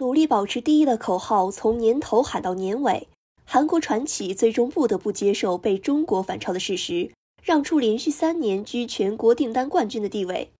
[0.00, 3.08] 努力保持第一的口号从年头喊到年尾，
[3.44, 7.10] 韩国传奇最终不得不接受被中国反超的事实，
[7.42, 10.52] 让出连续三年居全国订单冠军的地位。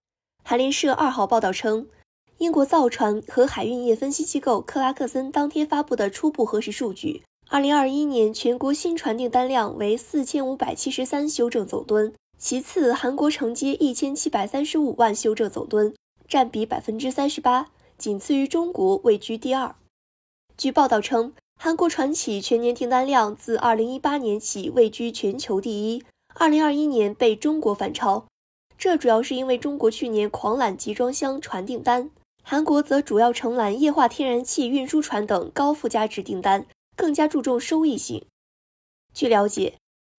[0.43, 1.87] 韩联社二号报道称，
[2.39, 15.95] 英国造船和海运业分析机构克拉克森当天发布的初步核实数据，二零二一年全国新船订单量为四千五百七十三修正总吨，其次韩国承接一千七百三十五万修正总吨，
[16.27, 17.69] 占比百分之三十八。
[17.99, 19.75] 仅次于中国，位居第二。
[20.57, 26.05] 据报道称，韩国船企全年订单量自2018年起位居全球第一
[26.37, 28.27] ，2021年被中国反超。
[28.79, 32.09] 这主要是因为中国去年狂揽集装箱船订单，
[32.45, 38.25] 韩国则主要承揽液化天然气运输船等高附加值订单，更加注重收益性。
[39.13, 39.75] 据了解，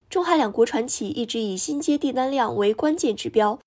[0.10, 3.58] 中韩两国船企一直以新接订单量为关键指标，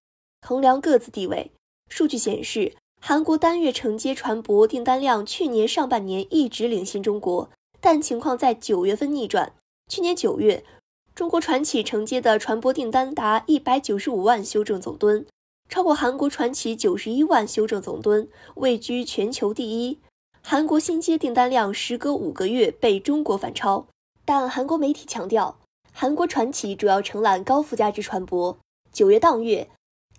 [0.43, 1.51] 衡量各自地位。
[1.89, 2.75] 数据显示。
[3.05, 7.51] 韩国单月承接船舶订单量去年上半年一直领先中国，
[7.81, 9.53] 但情况在九月份逆转。
[9.89, 10.65] 去年九月，
[11.13, 15.27] 中国船企承接的船舶订单达一百九十五万修正总吨，
[15.69, 19.99] 超过韩国船企九十一万修正总吨，位居全球第一。
[20.41, 23.89] 韩国新接订单量时隔五个月被中国反超，
[24.25, 25.59] 但韩国媒体强调，
[25.93, 28.59] 韩国船企主要承揽高附加值船舶。
[28.93, 29.69] 九月当月。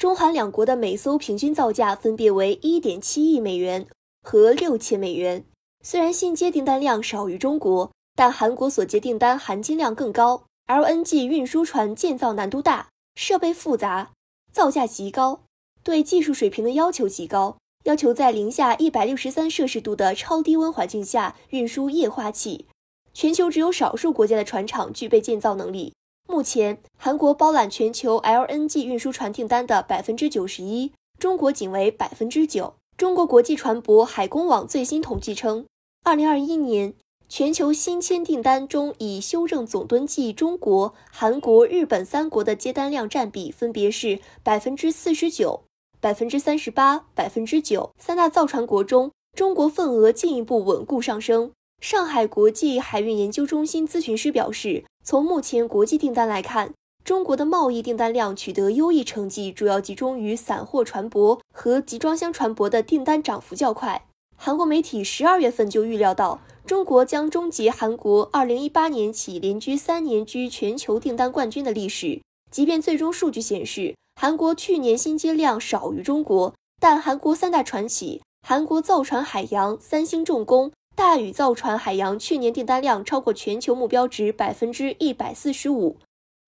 [0.04, 3.88] 中韩两国的每艘平均造价分别为一点七亿美元
[4.22, 5.46] 和六千美元。
[5.82, 10.44] 虽然新接订单量少于中国，但韩国所接订单含金量更高。
[10.68, 14.12] LNG 运输船建造难度大，设备复杂，
[14.52, 15.46] 造价极高，
[15.84, 22.68] 对技术水平的要求极高，要求在零下一百六十三摄氏度的超低温环境下运输液化气。
[23.14, 25.94] 全球只有少数国家的船厂具备建造能力。
[26.28, 32.74] 目前，韩国包揽全球 LNG 运输船订单的百分之九十一，中国仅为百分之九。
[32.98, 35.66] 中国国际船舶海工网最新统计称，
[36.04, 36.94] 二零二一年
[37.30, 45.64] 全球新签订单中，以修正总吨计，中国、韩国、日本三国的接单量占比分别是百分之四十九、
[46.00, 47.92] 百分之三十八、百分之九。
[47.98, 51.52] 三大造船国中，中国份额进一步稳固上升。
[51.82, 64.06] 上海国际海运研究中心咨询师表示，从目前国际订单来看，中国的贸易订单量取得优异成绩，主要集中于散货船舶和集装箱船舶的订单涨幅较快。
[64.38, 72.22] 韩国媒体十二月份就预料到，中国将终结韩国二零一八年起连居三年居全球订单冠军的历史。
[72.50, 80.72] 即便最终数据显示，韩国去年新接量少于中国，但韩国三大船企——韩国造船海洋、三星重工。
[80.96, 85.98] 大宇造船海洋去年订单量超过全球目标值百分之一百四十五，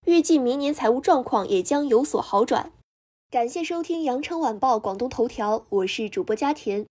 [0.06, 2.70] 预计明年财务状况也将有所好转。
[3.28, 6.86] 感谢收听羊城晚报广东头条，我是主播佳田。